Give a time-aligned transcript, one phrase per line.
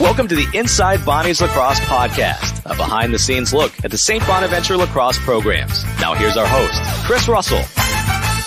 [0.00, 4.26] Welcome to the Inside Bonnie's Lacrosse podcast, a behind the scenes look at the St.
[4.26, 5.84] Bonaventure lacrosse programs.
[6.00, 7.62] Now here's our host, Chris Russell.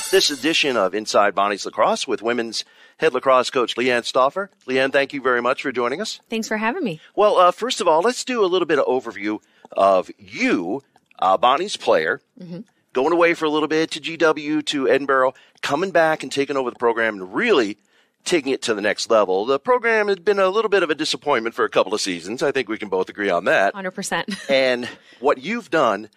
[0.10, 2.66] This edition of Inside Bonnie's Lacrosse with women's
[2.98, 4.50] head lacrosse coach LeighAnn Stauffer.
[4.66, 6.20] LeighAnn, thank you very much for joining us.
[6.28, 7.00] Thanks for having me.
[7.16, 9.38] Well, uh, first of all, let's do a little bit of overview
[9.72, 10.82] of you,
[11.20, 12.62] uh, Bonnie's player, mm-hmm.
[12.94, 16.72] going away for a little bit to GW, to Edinboro, coming back and taking over
[16.72, 17.78] the program and really
[18.24, 19.46] taking it to the next level.
[19.46, 22.42] The program had been a little bit of a disappointment for a couple of seasons.
[22.42, 23.74] I think we can both agree on that.
[23.74, 24.40] 100%.
[24.50, 24.88] and
[25.20, 26.10] what you've done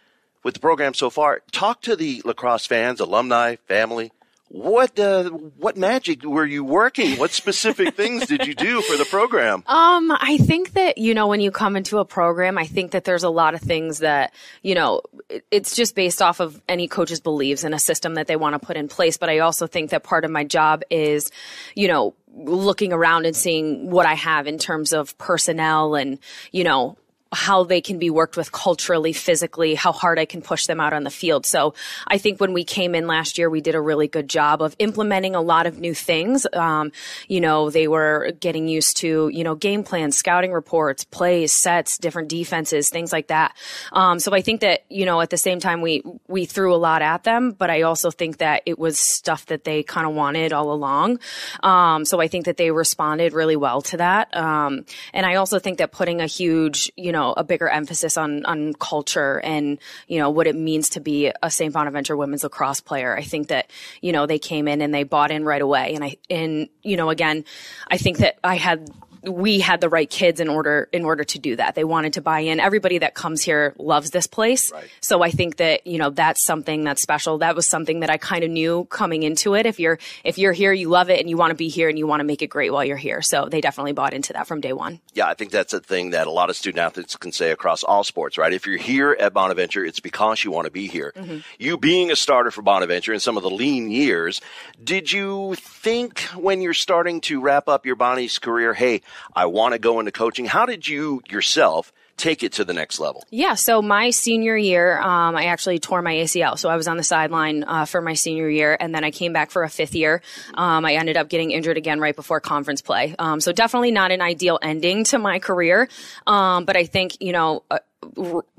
[0.43, 4.13] with the program so far, talk to the lacrosse fans, alumni, family,
[4.49, 7.19] what uh, what magic were you working?
[7.19, 9.65] What specific things did you do for the program?
[9.67, 13.05] Um, I think that you know when you come into a program, I think that
[13.05, 14.33] there's a lot of things that
[14.63, 15.03] you know
[15.51, 18.65] it's just based off of any coach's beliefs and a system that they want to
[18.65, 19.17] put in place.
[19.17, 21.31] But I also think that part of my job is,
[21.75, 26.21] you know, looking around and seeing what I have in terms of personnel and
[26.53, 26.97] you know
[27.37, 30.95] how they can be worked with culturally, physically, how hard I can push them out
[30.95, 31.45] on the field.
[31.45, 31.75] So
[32.09, 34.75] I think when we came in last year, we did a really good job of
[34.79, 36.47] implementing a lot of new things.
[36.55, 36.93] Um,
[37.29, 41.99] you know, they were getting used to, you know, game plans, scouting reports, plays, sets,
[41.99, 43.55] different defenses, things like that.
[43.93, 46.77] Um, so I think that, you know, at the same time, we, we threw a
[46.77, 50.15] lot at them, but I also think that it was stuff that they kind of
[50.15, 51.19] wanted all along.
[51.63, 54.35] Um, so I think that they responded really well to that.
[54.35, 58.17] Um, and I also think that putting a huge, you know, know, a bigger emphasis
[58.17, 61.73] on, on culture and, you know, what it means to be a St.
[61.73, 63.17] Bonaventure women's lacrosse player.
[63.17, 65.95] I think that, you know, they came in and they bought in right away.
[65.95, 67.45] And I, and, you know, again,
[67.89, 68.91] I think that I had
[69.27, 71.75] we had the right kids in order in order to do that.
[71.75, 72.61] They wanted to buy in.
[72.61, 74.73] Everybody that comes here loves this place.
[74.73, 74.89] Right.
[75.01, 77.39] So I think that, you know, that's something that's special.
[77.39, 79.67] That was something that I kind of knew coming into it.
[79.67, 81.99] If you're if you're here, you love it and you want to be here and
[81.99, 83.23] you want to make it great while you're here.
[83.23, 85.01] So they definitely bought into that from day one.
[85.15, 87.83] Yeah, I think that's a thing that a lot of student athletes can say across
[87.83, 88.53] all sports, right?
[88.53, 91.13] If you're here at Bonaventure, it's because you want to be here.
[91.17, 91.39] Mm-hmm.
[91.59, 94.41] You being a starter for Bonaventure in some of the lean years,
[94.83, 99.03] did you think when you're starting to wrap up your Bonnie's career, hey,
[99.35, 100.47] I want to go into coaching.
[100.47, 103.25] How did you yourself take it to the next level?
[103.31, 106.59] Yeah, so my senior year, um, I actually tore my ACL.
[106.59, 109.33] So I was on the sideline uh, for my senior year, and then I came
[109.33, 110.23] back for a fifth year.
[110.55, 113.15] Um, I ended up getting injured again right before conference play.
[113.19, 115.89] Um, so definitely not an ideal ending to my career.
[116.27, 117.79] Um, but I think, you know, uh,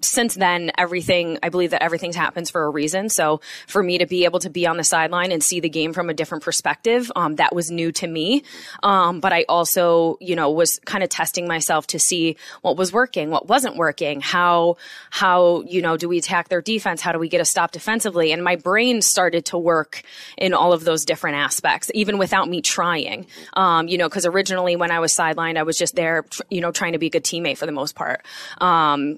[0.01, 3.09] since then, everything, I believe that everything happens for a reason.
[3.09, 5.93] So for me to be able to be on the sideline and see the game
[5.93, 8.43] from a different perspective, um, that was new to me.
[8.83, 12.91] Um, but I also, you know, was kind of testing myself to see what was
[12.91, 14.77] working, what wasn't working, how,
[15.09, 17.01] how, you know, do we attack their defense?
[17.01, 18.31] How do we get a stop defensively?
[18.31, 20.03] And my brain started to work
[20.37, 23.27] in all of those different aspects, even without me trying.
[23.53, 26.71] Um, you know, cause originally when I was sidelined, I was just there, you know,
[26.71, 28.25] trying to be a good teammate for the most part.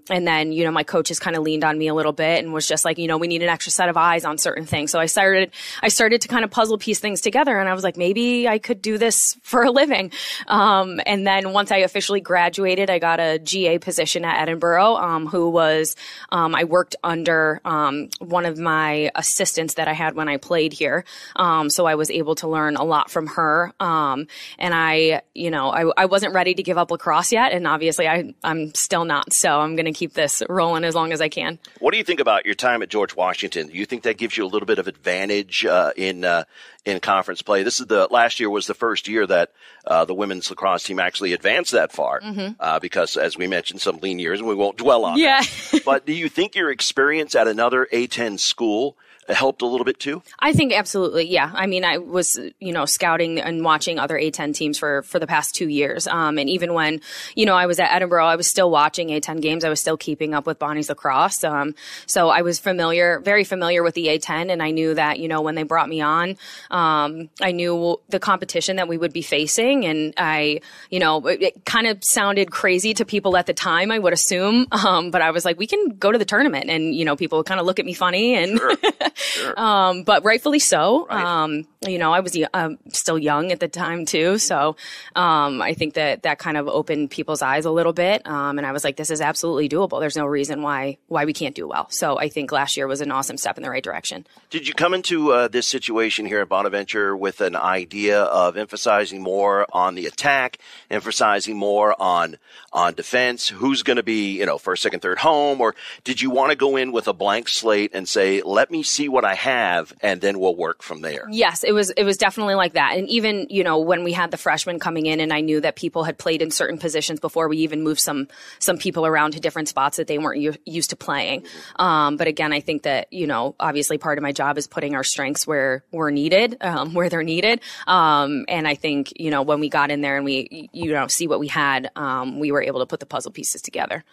[0.09, 2.53] And then, you know, my coaches kind of leaned on me a little bit and
[2.53, 4.91] was just like, you know, we need an extra set of eyes on certain things.
[4.91, 7.83] So I started, I started to kind of puzzle piece things together and I was
[7.83, 10.11] like, maybe I could do this for a living.
[10.47, 15.27] Um, and then once I officially graduated, I got a GA position at Edinboro, um,
[15.27, 15.95] who was,
[16.31, 20.73] um, I worked under, um, one of my assistants that I had when I played
[20.73, 21.05] here.
[21.35, 23.73] Um, so I was able to learn a lot from her.
[23.79, 24.27] Um,
[24.57, 27.51] and I, you know, I, I wasn't ready to give up lacrosse yet.
[27.51, 29.33] And obviously I, I'm still not.
[29.33, 31.59] So I'm going to keep this rolling as long as I can.
[31.79, 33.67] What do you think about your time at George Washington?
[33.67, 36.45] Do you think that gives you a little bit of advantage uh, in uh,
[36.85, 37.63] in conference play?
[37.63, 39.51] This is the last year was the first year that
[39.85, 42.53] uh, the women's lacrosse team actually advanced that far mm-hmm.
[42.59, 45.17] Uh, because, as we mentioned, some lean years, and we won't dwell on.
[45.17, 45.41] Yeah.
[45.85, 48.95] but do you think your experience at another A10 school?
[49.29, 50.23] Helped a little bit too?
[50.39, 51.27] I think absolutely.
[51.27, 51.51] Yeah.
[51.53, 55.27] I mean, I was, you know, scouting and watching other A10 teams for, for the
[55.27, 56.07] past two years.
[56.07, 56.99] Um, and even when,
[57.35, 59.63] you know, I was at Edinboro, I was still watching A10 games.
[59.63, 61.43] I was still keeping up with Bonnie's lacrosse.
[61.43, 61.75] Um,
[62.07, 64.51] so I was familiar, very familiar with the A10.
[64.51, 66.35] And I knew that, you know, when they brought me on,
[66.71, 69.85] um, I knew the competition that we would be facing.
[69.85, 73.91] And I, you know, it, it kind of sounded crazy to people at the time,
[73.91, 74.65] I would assume.
[74.79, 76.69] Um, but I was like, we can go to the tournament.
[76.69, 78.75] And, you know, people kind of look at me funny and, sure.
[79.19, 79.59] Sure.
[79.59, 81.05] um, but rightfully so.
[81.07, 81.23] Right.
[81.23, 84.75] Um, you know, I was um, still young at the time too, so
[85.15, 88.67] um, I think that that kind of opened people's eyes a little bit, um, and
[88.67, 89.99] I was like, "This is absolutely doable.
[89.99, 92.99] There's no reason why why we can't do well." So I think last year was
[92.99, 94.27] an awesome step in the right direction.
[94.49, 99.21] Did you come into uh, this situation here at Bonaventure with an idea of emphasizing
[99.21, 100.57] more on the attack,
[100.91, 102.37] emphasizing more on
[102.73, 103.47] on defense?
[103.47, 106.57] Who's going to be, you know, first, second, third home, or did you want to
[106.57, 109.93] go in with a blank slate and say, "Let me see me what I have,
[110.01, 111.27] and then we'll work from there.
[111.31, 112.97] Yes, it was it was definitely like that.
[112.97, 115.75] And even, you know, when we had the freshmen coming in and I knew that
[115.75, 118.27] people had played in certain positions before we even moved some
[118.59, 121.45] some people around to different spots that they weren't u- used to playing.
[121.77, 124.95] Um, but again, I think that, you know, obviously part of my job is putting
[124.95, 127.61] our strengths where we're needed, um, where they're needed.
[127.87, 131.07] Um, and I think, you know, when we got in there and we, you know,
[131.07, 134.03] see what we had, um, we were able to put the puzzle pieces together.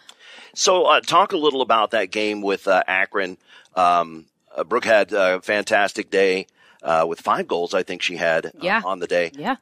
[0.54, 3.36] So, uh, talk a little about that game with uh, Akron.
[3.74, 4.24] Um,
[4.56, 6.46] uh, Brooke had a fantastic day
[6.82, 7.74] uh, with five goals.
[7.74, 8.82] I think she had uh, Yeah.
[8.84, 9.30] on the day.
[9.34, 9.56] Yeah.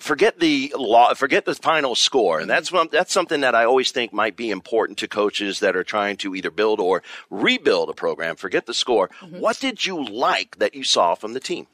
[0.00, 1.12] Forget the law.
[1.12, 4.50] Forget the final score, and that's one, that's something that I always think might be
[4.50, 8.36] important to coaches that are trying to either build or rebuild a program.
[8.36, 9.10] Forget the score.
[9.20, 9.40] Mm-hmm.
[9.40, 11.66] What did you like that you saw from the team?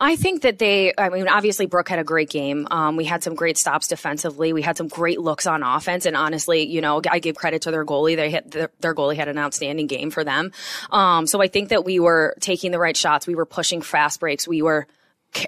[0.00, 2.66] I think that they, I mean, obviously Brooke had a great game.
[2.70, 4.52] Um, we had some great stops defensively.
[4.52, 6.06] We had some great looks on offense.
[6.06, 8.16] And honestly, you know, I give credit to their goalie.
[8.16, 10.52] They hit, their, their goalie had an outstanding game for them.
[10.90, 13.26] Um, so I think that we were taking the right shots.
[13.26, 14.48] We were pushing fast breaks.
[14.48, 14.86] We were,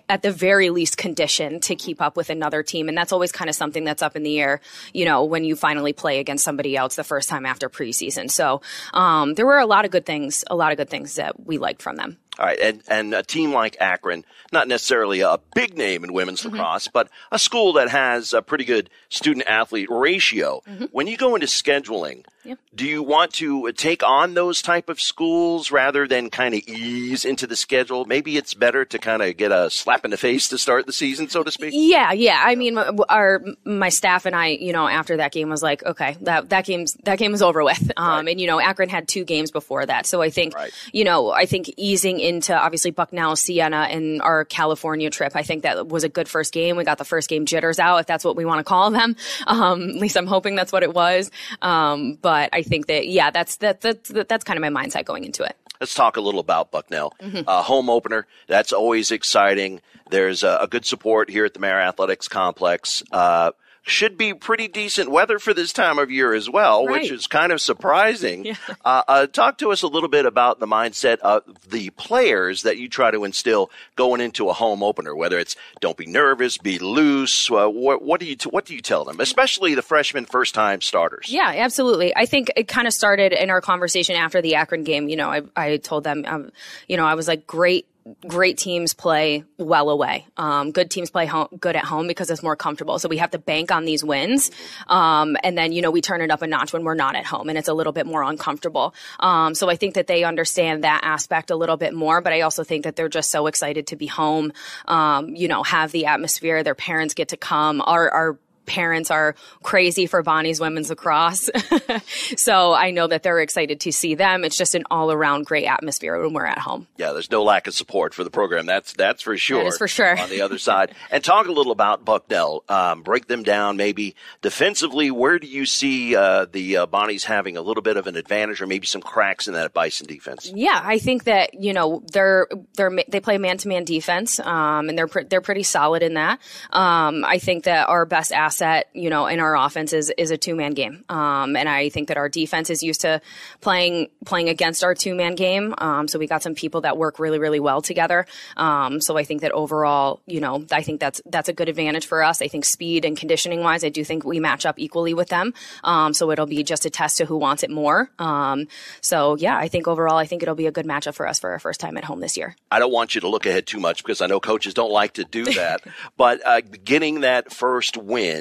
[0.09, 2.88] at the very least condition to keep up with another team.
[2.88, 4.61] And that's always kind of something that's up in the air
[4.93, 8.31] you know when you finally play against somebody else the first time after preseason.
[8.31, 8.61] So
[8.93, 11.59] um, there were a lot of good things a lot of good things that we
[11.59, 15.76] liked from them All right, and and a team like Akron, not necessarily a big
[15.76, 16.56] name in women's Mm-hmm.
[16.56, 20.62] lacrosse, but a school that has a pretty good student athlete ratio.
[20.90, 22.48] When you go into scheduling, Mm-hmm.
[22.48, 22.54] Yeah.
[22.75, 27.26] do you want to take on those type of schools rather than kind of ease
[27.26, 28.06] into the schedule?
[28.06, 30.93] Maybe it's better to kind of get a slap in the face to start the
[30.94, 31.75] season, so to speak.
[31.76, 32.43] Yeah, yeah.
[32.43, 36.16] I mean, our my staff and I, you know, after that game was like, okay,
[36.22, 37.93] that that game's that game was over with.
[37.98, 38.28] Um, Right.
[38.31, 40.72] and you know, Akron had two games before that, so I think, Right.
[40.94, 45.65] you know, I think easing into obviously Bucknell, Siena, and our California trip, I think
[45.65, 46.77] that was a good first game.
[46.77, 49.17] We got the first game jitters out, if that's what we want to call them.
[49.47, 51.31] Um, at least I'm hoping that's what it was.
[51.61, 55.25] Um, but I think that yeah, that's that, that's that's kind of my mindset going
[55.25, 55.56] into it.
[55.81, 57.15] Let's talk a little about Bucknell.
[57.21, 59.81] Uh, home opener, that's always exciting.
[60.11, 63.03] There's a, a good support here at the Marra Athletics Complex.
[63.11, 67.27] Uh, should be pretty decent weather for this time of year as well, which is
[67.27, 68.56] kind of surprising.
[68.85, 72.79] Uh, uh, talk to us a little bit about the mindset of the players that
[72.79, 75.15] you try to instill going into a home opener.
[75.15, 77.50] Whether it's don't be nervous, be loose.
[77.50, 80.81] Uh, what, what do you what do you tell them, especially the freshman first time
[80.81, 81.27] starters?
[81.29, 82.15] Yeah, absolutely.
[82.17, 85.09] I think it kind of started in our conversation after the Akron game.
[85.09, 86.53] You know, I, I told them, um,
[86.88, 87.87] you know, I was like, great,
[88.26, 90.26] great teams play well away.
[90.37, 92.99] Um, good teams play home, good at home because it's more comfortable.
[92.99, 94.50] So we have to bank on these wins.
[94.87, 97.26] Um, and then, you know, we turn it up a notch when we're not at
[97.26, 98.94] home and it's a little bit more uncomfortable.
[99.19, 102.43] Um, so I think that they understand that aspect a little bit more, but I
[102.43, 104.53] also think that they're just so excited to be home,
[104.87, 106.62] um, you know, have the atmosphere.
[106.62, 107.81] Their parents get to come.
[107.81, 111.50] Our, our, parents are crazy for Bonnie's women's lacrosse.
[112.36, 114.44] so I know that they're excited to see them.
[114.44, 116.86] It's just an all around great atmosphere when we're at home.
[116.96, 118.66] Yeah, there's no lack of support for the program.
[118.66, 119.66] That's that's for sure.
[119.66, 120.18] is for sure.
[120.18, 122.64] On the other side, and talk a little about Bucknell.
[122.68, 125.10] Um, break them down, maybe defensively.
[125.10, 128.60] Where do you see uh, the uh, Bonnies having a little bit of an advantage,
[128.60, 130.50] or maybe some cracks in that Bison defense?
[130.54, 134.88] Yeah, I think that you know they're they're they play man to man defense, um,
[134.88, 136.40] and they're they're pretty solid in that.
[136.70, 138.59] Um, I think that our best asset,
[138.94, 142.08] you know, in our offense is is a two man game, um, and I think
[142.08, 143.20] that our defense is used to
[143.60, 145.74] playing playing against our two man game.
[145.78, 148.26] Um, so we got some people that work really really well together.
[148.56, 152.06] Um, so I think that overall, you know, I think that's that's a good advantage
[152.06, 152.42] for us.
[152.42, 155.54] I think speed and conditioning wise, I do think we match up equally with them.
[155.84, 158.10] Um, so it'll be just a test to who wants it more.
[158.19, 158.69] Um,
[159.00, 161.50] so yeah, I think overall, I think it'll be a good matchup for us for
[161.50, 162.56] our first time at home this year.
[162.70, 165.14] I don't want you to look ahead too much because I know coaches don't like
[165.14, 165.82] to do that.
[166.17, 168.40] but uh, getting that first win,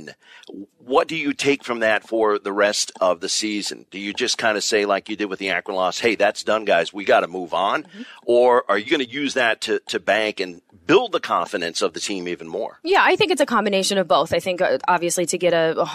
[0.78, 3.86] what do you take from that for the rest of the season?
[3.92, 6.44] Do you just kind of say, like you did with the Akron loss, hey, that's
[6.44, 7.84] done, guys, we got to move on?
[7.84, 8.02] Mm-hmm.
[8.26, 11.94] Or are you going to use that to, to bank and build the confidence of
[11.94, 12.80] the team even more?
[12.84, 14.34] Yeah, I think it's a combination of both.
[14.34, 15.88] I think uh, obviously to get a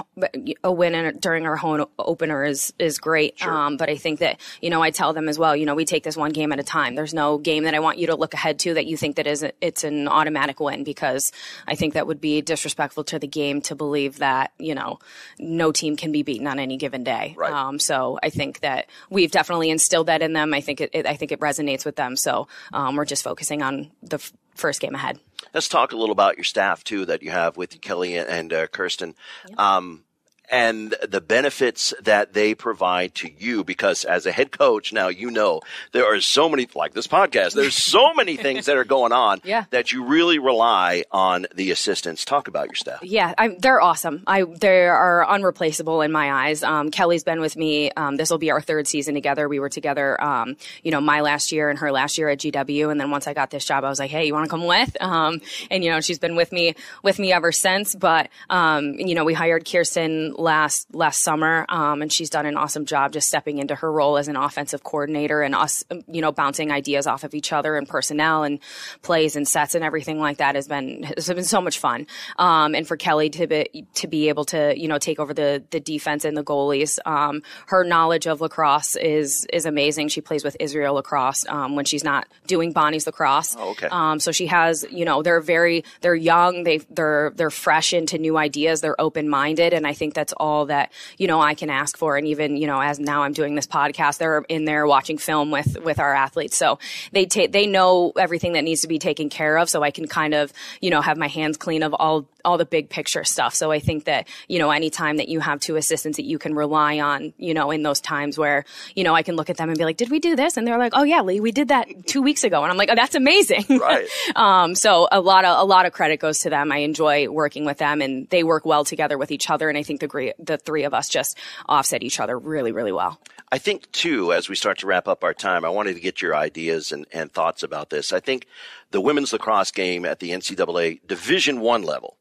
[0.63, 3.45] a win in, during our home opener is is great.
[3.45, 5.57] Um, but I think that you know I tell them as well.
[5.57, 6.95] You know, we take this one game at a time.
[6.95, 9.27] There's no game that I want you to look ahead to that you think that
[9.27, 11.33] is it's an automatic win because
[11.67, 15.01] I think that would be disrespectful to the game to believe that you know
[15.41, 17.35] no team can be beaten on any given day.
[17.37, 17.53] Right.
[17.53, 20.55] Um, so I think that we've definitely instilled that in them.
[20.55, 22.17] I think it, it I think it resonates with them.
[22.17, 24.21] So um, we're just focusing on the
[24.55, 25.19] first game ahead.
[25.53, 28.67] Let's talk a little about your staff too that you have with Kelly and uh,
[28.69, 29.15] Kirsten.
[29.59, 30.04] Um,
[30.51, 35.31] and the benefits that they provide to you because as a head coach now you
[35.31, 35.61] know
[35.93, 39.41] there are so many like this podcast there's so many things that are going on
[39.45, 39.65] Yeah.
[39.71, 44.23] that you really rely on the assistants talk about your staff Yeah, I'm, they're awesome.
[44.27, 46.63] I they are unreplaceable in my eyes.
[46.63, 47.91] Um, Kelly's been with me.
[47.93, 49.49] Um, this will be our third season together.
[49.49, 52.91] We were together, um, you know, my last year and her last year at GW.
[52.91, 54.67] And then once I got this job, I was like, hey, you want to come
[54.67, 54.97] with?
[55.05, 57.95] Um, and you know, she's been with me with me ever since.
[57.95, 62.57] But um, you know, we hired Kirsten last last summer, um, and she's done an
[62.57, 66.33] awesome job just stepping into her role as an offensive coordinator and us, you know,
[66.33, 68.59] bouncing ideas off of each other and personnel and
[69.03, 72.07] plays and sets and everything like that has been has been so much fun.
[72.38, 75.62] Um, and for Kelly to be to be able to you know take over the
[75.71, 80.09] the defense and the goalies, um, her knowledge of lacrosse is is amazing.
[80.09, 83.57] She plays with Israel lacrosse um, when she's not doing Bonnie's lacrosse.
[83.59, 83.88] Oh, okay.
[83.91, 86.64] Um, so she has you know they're very they're young.
[86.64, 88.81] They they're they're fresh into new ideas.
[88.81, 92.16] They're open minded, and I think that's all that you know I can ask for.
[92.16, 95.50] And even you know as now I'm doing this podcast, they're in there watching film
[95.50, 96.78] with with our athletes, so
[97.12, 99.69] they take they know everything that needs to be taken care of.
[99.69, 102.65] So I can kind of you know have my hands clean of all all the
[102.65, 103.55] big picture stuff.
[103.55, 106.55] So I think that you know anytime that you have two assistants that you can
[106.55, 109.69] rely on, you know, in those times where you know I can look at them
[109.69, 110.57] and be like, did we do this?
[110.57, 112.91] And they're like, oh yeah, Lee, we did that two weeks ago, and I'm like,
[112.91, 113.65] oh, that's amazing.
[113.85, 114.09] Right.
[114.35, 116.73] um, so a lot of a lot of credit goes to them.
[116.73, 119.69] I enjoy working with them, and they work well together with each other.
[119.69, 121.37] And I think the the three of us just
[121.67, 123.21] offset each other really really well.
[123.53, 126.21] I think too, as we start to wrap up our time, I wanted to get
[126.21, 128.13] your ideas and, and thoughts about this.
[128.13, 128.47] I think
[128.91, 132.17] the women's lacrosse game at the NCAA Division One level,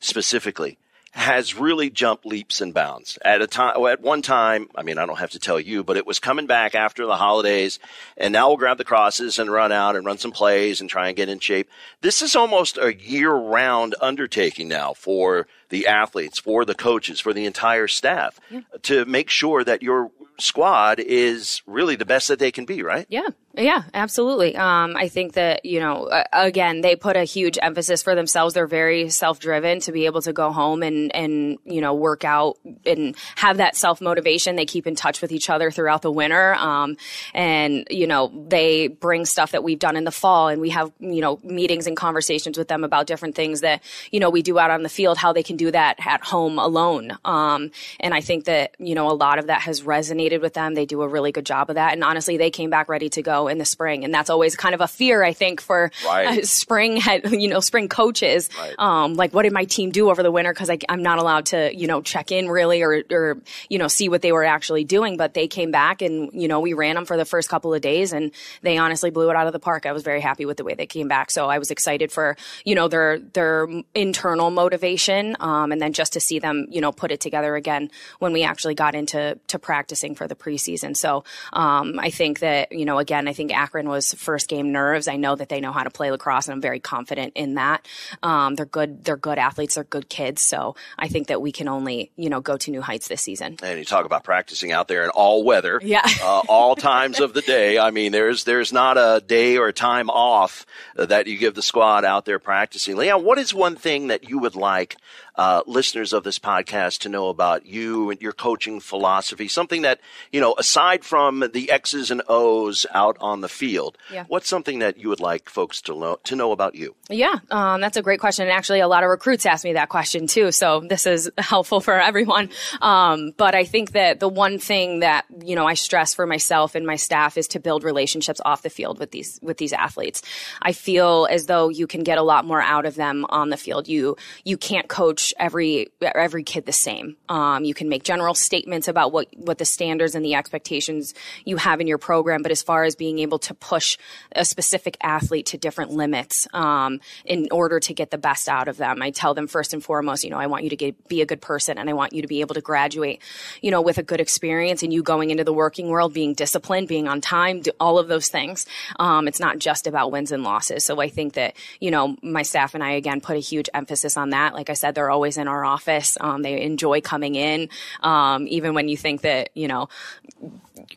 [0.00, 0.78] specifically,
[1.12, 3.18] has really jumped leaps and bounds.
[3.24, 5.96] At a time, at one time, I mean, I don't have to tell you, but
[5.96, 7.78] it was coming back after the holidays,
[8.18, 11.08] and now we'll grab the crosses and run out and run some plays and try
[11.08, 11.70] and get in shape.
[12.02, 17.46] This is almost a year-round undertaking now for the athletes, for the coaches, for the
[17.46, 18.38] entire staff
[18.82, 23.06] to make sure that your squad is really the best that they can be, right?
[23.08, 23.28] Yeah.
[23.56, 24.54] Yeah, absolutely.
[24.54, 28.52] Um, I think that, you know, again, they put a huge emphasis for themselves.
[28.52, 32.22] They're very self driven to be able to go home and, and, you know, work
[32.22, 34.56] out and have that self motivation.
[34.56, 36.54] They keep in touch with each other throughout the winter.
[36.54, 36.98] Um,
[37.32, 40.92] and, you know, they bring stuff that we've done in the fall and we have,
[40.98, 44.58] you know, meetings and conversations with them about different things that, you know, we do
[44.58, 47.16] out on the field, how they can do that at home alone.
[47.24, 47.70] Um,
[48.00, 50.74] and I think that, you know, a lot of that has resonated with them.
[50.74, 51.94] They do a really good job of that.
[51.94, 54.04] And honestly, they came back ready to go in the spring.
[54.04, 56.38] And that's always kind of a fear, I think, for Right.
[56.40, 58.48] uh, spring, head, you know, spring coaches.
[58.58, 58.74] Right.
[58.78, 60.52] Um, like, what did my team do over the winter?
[60.54, 63.38] Cause I, I'm not allowed to, you know, check in really or, or,
[63.68, 65.16] you know, see what they were actually doing.
[65.16, 67.80] But they came back and, you know, we ran them for the first couple of
[67.80, 69.86] days and they honestly blew it out of the park.
[69.86, 71.30] I was very happy with the way they came back.
[71.30, 75.36] So I was excited for, you know, their, their internal motivation.
[75.40, 78.42] Um, and then just to see them, you know, put it together again when we
[78.42, 80.96] actually got into, to practicing for the preseason.
[80.96, 85.06] So, um, I think that, you know, again, I think Akron was first game nerves.
[85.06, 87.86] I know that they know how to play lacrosse and I'm very confident in that.
[88.22, 90.42] Um, they're good, they're good athletes, they're good kids.
[90.42, 93.56] So I think that we can only, you know, go to new heights this season.
[93.62, 96.02] And you talk about practicing out there in all weather, Yeah.
[96.22, 97.78] uh, all times of the day.
[97.78, 100.66] I mean, there's there's not a day or time off
[100.96, 102.96] that you give the squad out there practicing.
[102.96, 104.96] LeighAnn, what is one thing that you would like
[105.36, 109.48] uh, listeners of this podcast to know about you and your coaching philosophy?
[109.48, 110.00] Something that
[110.32, 114.24] you know, aside from the X's and O's out on the field, Yeah.
[114.28, 116.94] what's something that you would like folks to know to know about you?
[117.10, 118.44] Yeah, um, that's a great question.
[118.48, 120.50] And actually, a lot of recruits ask me that question too.
[120.52, 122.50] So this is helpful for everyone.
[122.80, 126.74] Um, but I think that the one thing that you know I stress for myself
[126.74, 130.22] and my staff is to build relationships off the field with these with these athletes.
[130.62, 133.56] I feel as though you can get a lot more out of them on the
[133.56, 133.88] field.
[133.88, 137.16] You you can't coach every every kid the same.
[137.28, 141.14] Um, you can make general statements about what what the standards and the expectations
[141.44, 143.98] you have in your program, but as far as being able to push
[144.32, 148.76] a specific athlete to different limits um, in order to get the best out of
[148.76, 151.20] them, I tell them first and foremost, you know, I want you to get, be
[151.20, 153.22] a good person, and I want you to be able to graduate,
[153.62, 156.88] you know, with a good experience, and you going into the working world being disciplined,
[156.88, 158.66] being on time, all of those things.
[158.98, 160.84] Um, it's not just about wins and losses.
[160.84, 164.16] So I think that you know my staff and I again put a huge emphasis
[164.16, 164.54] on that.
[164.54, 166.18] Like I said, they're always in our office.
[166.20, 167.68] Um, they enjoy coming in,
[168.02, 169.88] um, even when you think that you know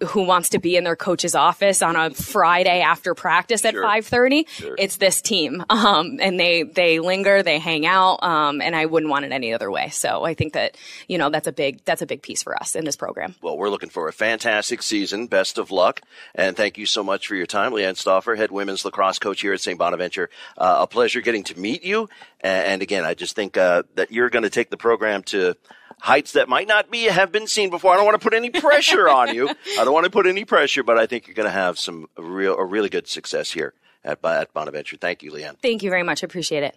[0.09, 3.83] who wants to be in their coach's office on a Friday after practice at Sure.
[3.83, 4.75] 5:30, Sure.
[4.77, 5.63] it's this team.
[5.69, 9.53] Um, and they they linger, they hang out, um, and I wouldn't want it any
[9.53, 9.89] other way.
[9.89, 10.75] So I think that
[11.07, 13.35] you know that's a big that's a big piece for us in this program.
[13.41, 15.27] Well, we're looking for a fantastic season.
[15.27, 16.01] Best of luck.
[16.35, 17.71] And thank you so much for your time.
[17.71, 19.79] LeighAnn Stauffer, head women's lacrosse coach here at St.
[19.79, 20.29] Bonaventure.
[20.57, 22.09] Uh, a pleasure getting to meet you.
[22.41, 25.55] And, and again, I just think uh, you're going to take the program to
[25.99, 27.93] heights that might not be have been seen before.
[27.93, 29.49] I don't want to put any pressure on you.
[29.49, 32.07] I don't want to put any pressure, but I think you're going to have some
[32.17, 33.73] real, a really good success here
[34.03, 34.97] at, at Bonaventure.
[34.97, 35.59] Thank you, LeighAnn.
[35.61, 36.23] Thank you very much.
[36.23, 36.75] I appreciate it.